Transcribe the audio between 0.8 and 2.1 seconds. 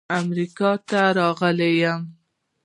ته راغلی یم.